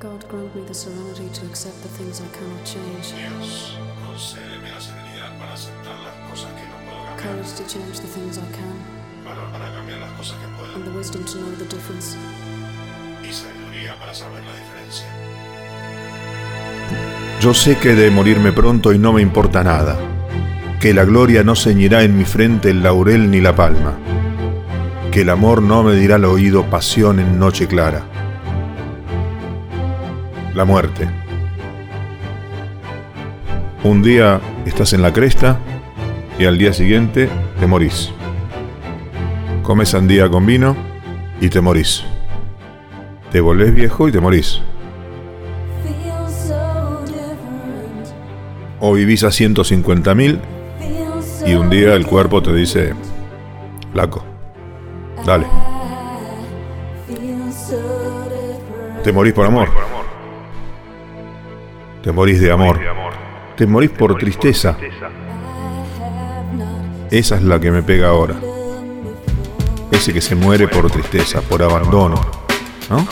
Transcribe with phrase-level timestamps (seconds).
[0.00, 3.14] God grant me the serenity to accept the things I cannot change.
[3.18, 3.74] Dios,
[4.06, 8.06] concédeme la serenidad para aceptar las cosas que no puedo cambiar, Courage to change the
[8.06, 8.78] things I can.
[9.24, 12.16] valor para cambiar las cosas que puedo And the wisdom to know the difference.
[13.28, 15.06] y sabiduría para saber la diferencia.
[17.40, 19.96] Yo sé que he de morirme pronto y no me importa nada,
[20.80, 23.98] que la gloria no ceñirá en mi frente el laurel ni la palma,
[25.10, 28.04] que el amor no me dirá al oído pasión en noche clara.
[30.58, 31.08] La muerte.
[33.84, 35.56] Un día estás en la cresta
[36.36, 37.28] y al día siguiente
[37.60, 38.10] te morís.
[39.62, 40.74] Comes sandía con vino
[41.40, 42.02] y te morís.
[43.30, 44.60] Te volvés viejo y te morís.
[48.80, 50.40] O vivís a 150.000
[50.80, 52.94] Feels so y un día el cuerpo te dice,
[53.92, 54.24] flaco,
[55.24, 55.46] dale,
[59.04, 59.68] te morís por amor,
[62.02, 62.78] te morís de amor,
[63.56, 64.76] te morís por tristeza.
[67.10, 68.34] Esa es la que me pega ahora.
[69.90, 72.20] Ese que se muere por tristeza, por abandono.
[72.90, 73.06] ¿No?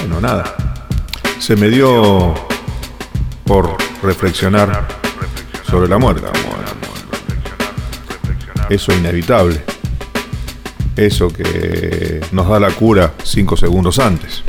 [0.00, 0.54] Bueno, nada.
[1.38, 2.34] Se me dio
[3.44, 4.88] por reflexionar
[5.62, 6.26] sobre la muerte.
[8.68, 9.62] Eso inevitable.
[10.96, 14.42] Eso que nos da la cura cinco segundos antes.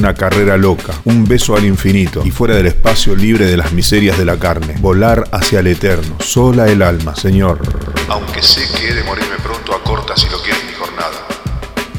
[0.00, 4.16] Una carrera loca, un beso al infinito y fuera del espacio libre de las miserias
[4.16, 4.76] de la carne.
[4.80, 7.60] Volar hacia el eterno, sola el alma, Señor.
[8.08, 11.26] Aunque sé que he de morirme pronto, acorta si lo quieres mi jornada.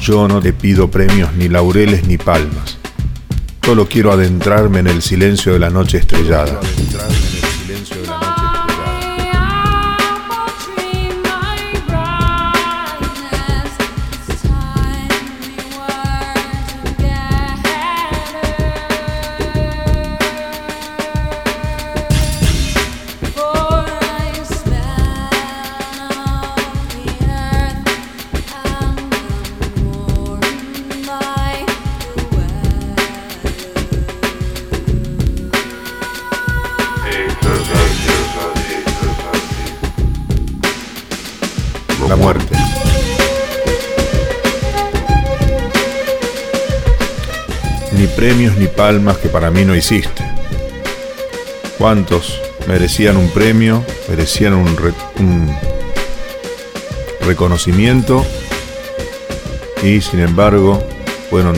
[0.00, 2.76] Yo no te pido premios, ni laureles, ni palmas.
[3.64, 6.58] Solo quiero adentrarme en el silencio de la noche estrellada.
[42.12, 42.54] La muerte.
[47.92, 50.22] Ni premios ni palmas que para mí no hiciste.
[51.78, 54.68] ¿Cuántos merecían un premio, merecían un,
[55.20, 55.56] un
[57.22, 58.26] reconocimiento
[59.82, 60.86] y sin embargo
[61.30, 61.56] fueron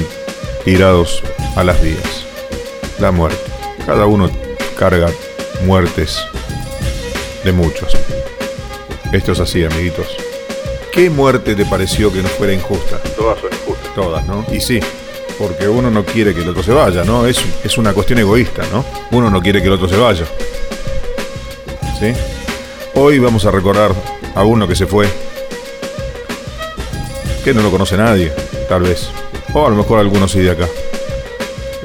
[0.65, 1.25] tirados
[1.57, 2.27] a las vías?
[3.01, 3.51] La muerte.
[3.85, 4.31] Cada uno
[4.79, 5.11] carga
[5.65, 6.17] muertes
[7.43, 7.97] de muchos.
[9.13, 10.24] Esto es así, amiguitos.
[10.94, 12.99] ¿Qué muerte te pareció que no fuera injusta?
[13.16, 13.94] Todas son injustas.
[13.97, 14.47] Todas, ¿no?
[14.53, 14.78] Y sí,
[15.37, 17.27] porque uno no quiere que el otro se vaya, ¿no?
[17.27, 18.84] Es, es una cuestión egoísta, ¿no?
[19.10, 20.25] Uno no quiere que el otro se vaya.
[21.99, 22.12] ¿Sí?
[22.94, 23.93] Hoy vamos a recordar
[24.37, 25.09] a uno que se fue,
[27.43, 28.32] que no lo conoce nadie,
[28.69, 29.09] tal vez.
[29.53, 30.69] O a lo mejor algunos sí de acá.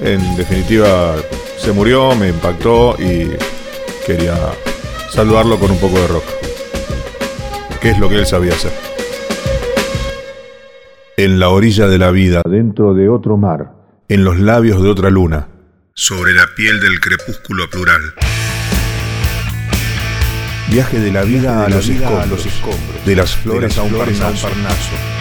[0.04, 1.16] En definitiva,
[1.58, 3.32] se murió, me impactó y
[4.06, 4.38] quería
[5.12, 6.26] saludarlo con un poco de rock.
[7.82, 8.89] ¿Qué es lo que él sabía hacer?
[11.20, 13.74] En la orilla de la vida, dentro de otro mar,
[14.08, 15.50] en los labios de otra luna,
[15.94, 18.00] sobre la piel del crepúsculo plural.
[20.72, 22.48] Viaje de la vida, a, los escombros,
[23.06, 24.48] de las flores, a un parnaso.
[24.48, 25.19] A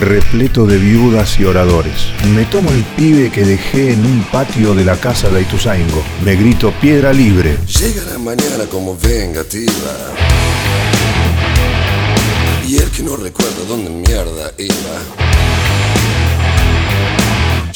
[0.00, 2.08] repleto de viudas y oradores.
[2.34, 6.02] Me tomo el pibe que dejé en un patio de la casa de Ituzaingo.
[6.24, 7.58] Me grito piedra libre.
[7.66, 9.92] Llega la mañana como vengativa.
[12.66, 14.96] Y el que no recuerda dónde mierda iba.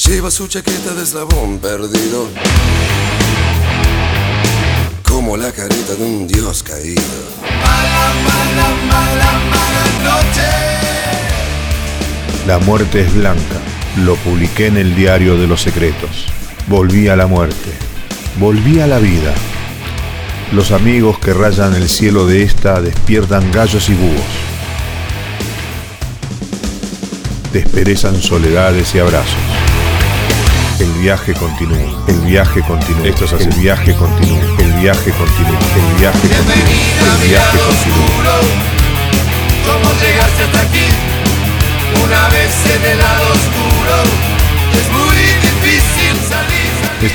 [0.06, 2.28] Lleva su chaqueta de eslabón perdido.
[5.02, 7.02] Como la carita de un dios caído.
[7.42, 10.73] Mala, mala, mala, mala noche.
[12.46, 13.56] La muerte es blanca,
[14.04, 16.26] lo publiqué en el diario de los secretos.
[16.66, 17.70] Volví a la muerte.
[18.38, 19.32] Volví a la vida.
[20.52, 24.20] Los amigos que rayan el cielo de esta despiertan gallos y búhos.
[27.50, 29.38] Desperezan soledades y abrazos.
[30.80, 33.06] El viaje continúa, el viaje continúa.
[33.06, 33.44] Esto es así.
[33.44, 38.73] El viaje continúa, el viaje continúa, el viaje continúa, el viaje continúa.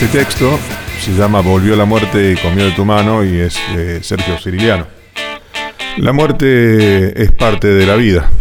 [0.01, 0.57] Este texto
[1.01, 4.87] se llama Volvió la muerte y comió de tu mano y es de Sergio Ciriliano.
[5.97, 8.31] La muerte es parte de la vida,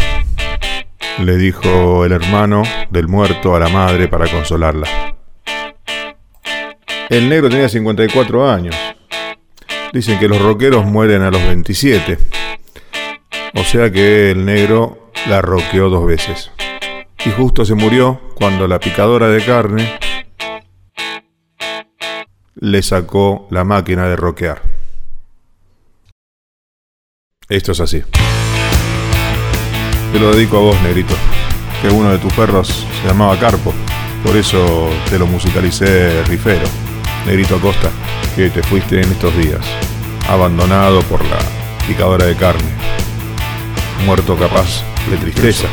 [1.19, 5.17] le dijo el hermano del muerto a la madre para consolarla.
[7.09, 8.77] El negro tenía 54 años.
[9.93, 12.19] Dicen que los rockeros mueren a los 27.
[13.55, 16.53] O sea que el negro la roqueó dos veces.
[17.27, 19.99] Y justo se murió cuando la picadora de carne
[22.61, 24.63] le sacó la máquina de roquear.
[27.49, 28.03] Esto es así.
[30.13, 31.15] Te lo dedico a vos, negrito.
[31.81, 33.73] Que uno de tus perros se llamaba Carpo.
[34.25, 36.67] Por eso te lo musicalicé rifero.
[37.27, 37.91] Negrito Acosta,
[38.35, 39.65] que te fuiste en estos días.
[40.29, 41.39] Abandonado por la
[41.87, 42.71] picadora de carne.
[44.05, 45.69] Muerto capaz de tristeza.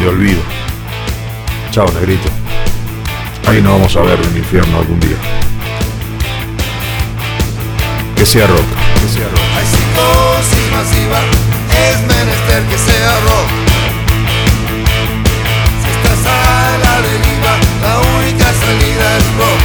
[0.00, 0.40] De olvido.
[1.70, 2.28] Chao, negrito.
[3.46, 5.51] Ahí nos vamos a ver en el infierno algún día.
[8.22, 8.64] Que sea rock.
[9.00, 9.40] Que sea rock.
[9.56, 11.18] Hay psicosis masiva.
[11.90, 13.48] Es menester que sea rock.
[15.82, 17.52] Si estás a la deriva,
[17.82, 19.61] la única salida es rock.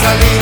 [0.00, 0.37] Única